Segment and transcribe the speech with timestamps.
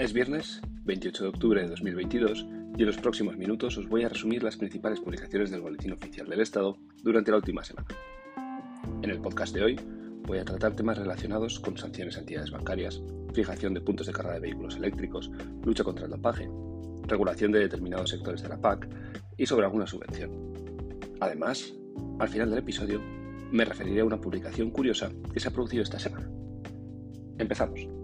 [0.00, 4.08] Es viernes 28 de octubre de 2022 y en los próximos minutos os voy a
[4.08, 7.86] resumir las principales publicaciones del Boletín Oficial del Estado durante la última semana.
[9.02, 9.80] En el podcast de hoy
[10.22, 13.02] voy a tratar temas relacionados con sanciones a entidades bancarias,
[13.34, 15.30] fijación de puntos de carga de vehículos eléctricos,
[15.66, 16.48] lucha contra el dopaje,
[17.02, 18.88] regulación de determinados sectores de la PAC
[19.36, 20.30] y sobre alguna subvención.
[21.20, 21.74] Además,
[22.18, 23.02] al final del episodio
[23.52, 26.26] me referiré a una publicación curiosa que se ha producido esta semana.
[27.36, 27.99] Empezamos.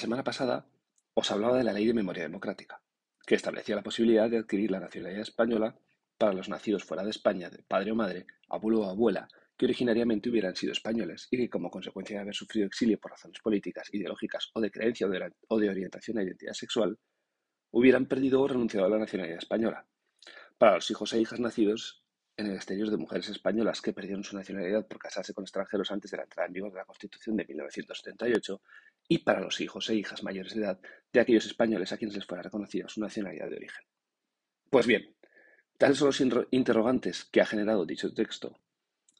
[0.00, 0.66] Semana pasada
[1.14, 2.82] os hablaba de la Ley de Memoria Democrática,
[3.26, 5.76] que establecía la posibilidad de adquirir la nacionalidad española
[6.16, 10.30] para los nacidos fuera de España de padre o madre, abuelo o abuela, que originariamente
[10.30, 14.50] hubieran sido españoles y que como consecuencia de haber sufrido exilio por razones políticas, ideológicas
[14.54, 16.98] o de creencia o de, orientación a identidad sexual,
[17.70, 19.86] hubieran perdido o renunciado a la nacionalidad española.
[20.56, 22.04] Para los hijos e hijas nacidos
[22.38, 26.10] en el exterior de mujeres españolas que perdieron su nacionalidad por casarse con extranjeros antes
[26.10, 28.62] de la entrada en vigor de la Constitución de 1978
[29.10, 30.80] y para los hijos e hijas mayores de edad
[31.12, 33.84] de aquellos españoles a quienes les fuera reconocida su nacionalidad de origen.
[34.70, 35.16] Pues bien,
[35.76, 38.60] tales son los interrogantes que ha generado dicho texto,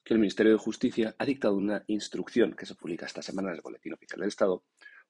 [0.05, 3.57] que el Ministerio de Justicia ha dictado una instrucción que se publica esta semana en
[3.57, 4.63] el Boletín Oficial del Estado,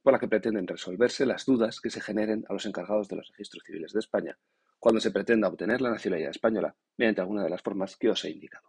[0.02, 3.28] por la que pretenden resolverse las dudas que se generen a los encargados de los
[3.28, 4.38] registros civiles de España
[4.78, 8.30] cuando se pretenda obtener la nacionalidad española mediante alguna de las formas que os he
[8.30, 8.66] indicado.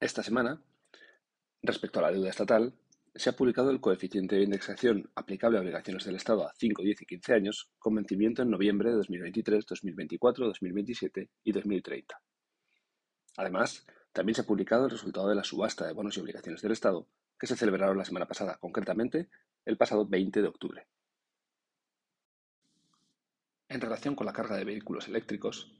[0.00, 0.62] Esta semana,
[1.62, 2.74] respecto a la deuda estatal,
[3.14, 7.02] se ha publicado el coeficiente de indexación aplicable a obligaciones del Estado a 5, 10
[7.02, 12.20] y 15 años, con vencimiento en noviembre de 2023, 2024, 2027 y 2030.
[13.38, 16.72] Además, también se ha publicado el resultado de la subasta de bonos y obligaciones del
[16.72, 19.28] Estado, que se celebraron la semana pasada, concretamente
[19.64, 20.86] el pasado 20 de octubre.
[23.68, 25.77] En relación con la carga de vehículos eléctricos,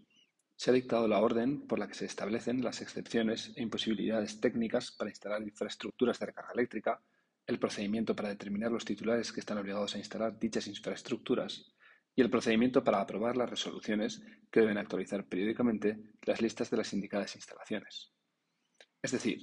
[0.58, 4.90] se ha dictado la orden por la que se establecen las excepciones e imposibilidades técnicas
[4.90, 7.00] para instalar infraestructuras de recarga eléctrica,
[7.46, 11.76] el procedimiento para determinar los titulares que están obligados a instalar dichas infraestructuras
[12.12, 14.20] y el procedimiento para aprobar las resoluciones
[14.50, 18.12] que deben actualizar periódicamente las listas de las indicadas instalaciones.
[19.00, 19.38] Es decir,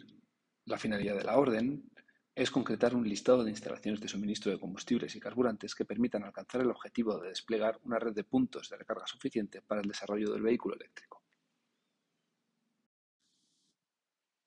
[0.65, 1.89] la finalidad de la orden
[2.35, 6.61] es concretar un listado de instalaciones de suministro de combustibles y carburantes que permitan alcanzar
[6.61, 10.41] el objetivo de desplegar una red de puntos de recarga suficiente para el desarrollo del
[10.41, 11.23] vehículo eléctrico.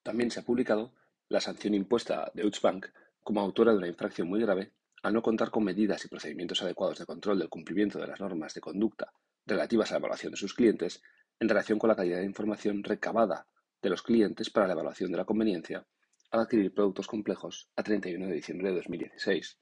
[0.02, 0.92] También se ha publicado
[1.28, 2.86] la sanción impuesta a Deutsche Bank
[3.22, 4.72] como autora de una infracción muy grave
[5.02, 8.52] al no contar con medidas y procedimientos adecuados de control del cumplimiento de las normas
[8.52, 9.12] de conducta
[9.46, 11.02] relativas a la evaluación de sus clientes
[11.40, 13.46] en relación con la calidad de información recabada
[13.80, 15.86] de los clientes para la evaluación de la conveniencia
[16.30, 19.58] al adquirir productos complejos a 31 de diciembre de 2016.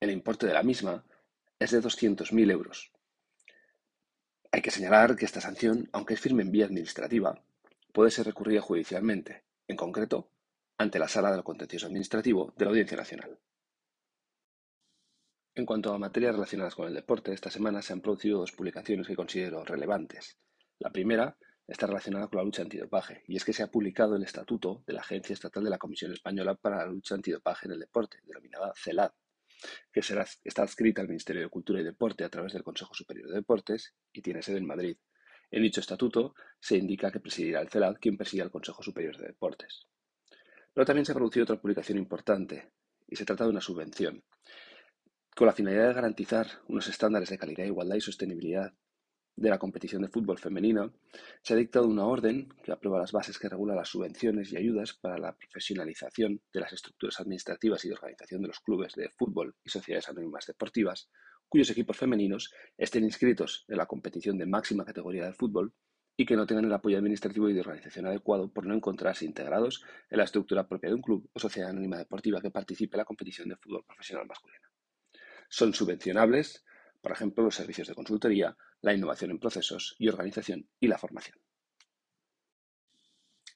[0.00, 1.04] El importe de la misma
[1.58, 2.92] es de 200.000 euros.
[4.52, 7.42] Hay que señalar que esta sanción, aunque es firme en vía administrativa,
[7.92, 10.30] puede ser recurrida judicialmente, en concreto,
[10.78, 13.38] ante la Sala del Contencioso Administrativo de la Audiencia Nacional.
[15.54, 19.06] En cuanto a materias relacionadas con el deporte, esta semana se han producido dos publicaciones
[19.06, 20.38] que considero relevantes.
[20.78, 21.36] La primera
[21.72, 24.92] está relacionada con la lucha antidopaje, y es que se ha publicado el estatuto de
[24.92, 28.72] la Agencia Estatal de la Comisión Española para la Lucha Antidopaje en el Deporte, denominada
[28.76, 29.12] CELAD,
[29.92, 33.28] que será, está adscrita al Ministerio de Cultura y Deporte a través del Consejo Superior
[33.28, 34.96] de Deportes y tiene sede en Madrid.
[35.50, 39.28] En dicho estatuto se indica que presidirá el CELAD quien presida el Consejo Superior de
[39.28, 39.86] Deportes.
[40.72, 42.72] Pero también se ha producido otra publicación importante,
[43.06, 44.24] y se trata de una subvención,
[45.36, 48.72] con la finalidad de garantizar unos estándares de calidad, igualdad y sostenibilidad
[49.40, 50.92] de la competición de fútbol femenino,
[51.42, 54.92] se ha dictado una orden que aprueba las bases que regula las subvenciones y ayudas
[54.92, 59.56] para la profesionalización de las estructuras administrativas y de organización de los clubes de fútbol
[59.64, 61.08] y sociedades anónimas deportivas,
[61.48, 65.72] cuyos equipos femeninos estén inscritos en la competición de máxima categoría del fútbol
[66.18, 69.82] y que no tengan el apoyo administrativo y de organización adecuado por no encontrarse integrados
[70.10, 73.04] en la estructura propia de un club o sociedad anónima deportiva que participe en la
[73.06, 74.70] competición de fútbol profesional masculina.
[75.48, 76.62] Son subvencionables
[77.00, 81.38] por ejemplo, los servicios de consultoría, la innovación en procesos y organización y la formación.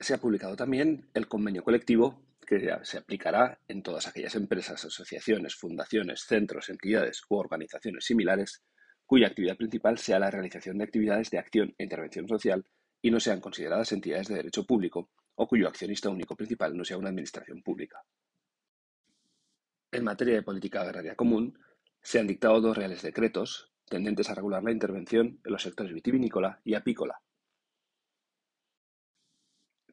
[0.01, 5.55] Se ha publicado también el convenio colectivo que se aplicará en todas aquellas empresas, asociaciones,
[5.55, 8.63] fundaciones, centros, entidades u organizaciones similares
[9.07, 12.65] cuya actividad principal sea la realización de actividades de acción e intervención social
[13.01, 16.97] y no sean consideradas entidades de derecho público o cuyo accionista único principal no sea
[16.97, 18.03] una administración pública.
[19.93, 21.59] En materia de política agraria común,
[22.03, 26.61] se han dictado dos reales decretos tendentes a regular la intervención en los sectores vitivinícola
[26.65, 27.21] y apícola.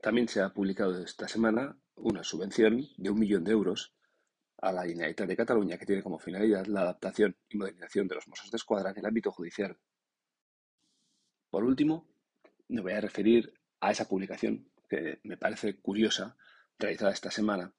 [0.02, 3.94] También se ha publicado esta semana una subvención de un millón de euros
[4.58, 8.28] a la Generalitat de Cataluña que tiene como finalidad la adaptación y modernización de los
[8.28, 9.78] Mossos de Escuadra en el ámbito judicial.
[11.50, 12.08] Por último,
[12.70, 16.38] me voy a referir a esa publicación que me parece curiosa,
[16.78, 17.74] realizada esta semana,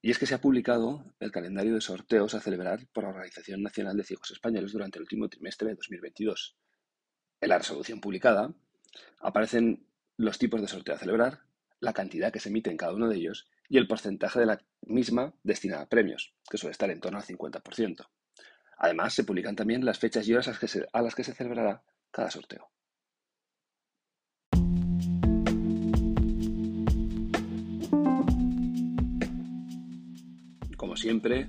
[0.00, 3.62] y es que se ha publicado el calendario de sorteos a celebrar por la Organización
[3.62, 6.56] Nacional de Ciegos Españoles durante el último trimestre de 2022.
[7.40, 8.54] En la resolución publicada
[9.20, 9.86] aparecen
[10.16, 11.40] los tipos de sorteo a celebrar,
[11.80, 14.60] la cantidad que se emite en cada uno de ellos y el porcentaje de la
[14.82, 18.08] misma destinada a premios, que suele estar en torno al 50%.
[18.78, 22.70] Además, se publican también las fechas y horas a las que se, celebrará cada sorteo.
[30.78, 31.48] Como siempre,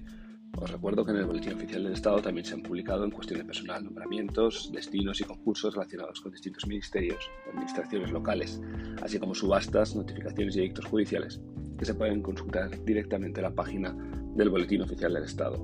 [0.57, 3.39] os recuerdo que en el Boletín Oficial del Estado también se han publicado en cuestión
[3.39, 8.59] de personal nombramientos, destinos y concursos relacionados con distintos ministerios administraciones locales,
[9.03, 11.39] así como subastas, notificaciones y edictos judiciales,
[11.77, 13.95] que se pueden consultar directamente en la página
[14.35, 15.59] del Boletín Oficial del Estado.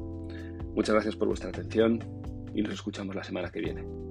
[0.75, 1.99] Muchas gracias por vuestra atención
[2.53, 4.04] y nos escuchamos la semana que viene.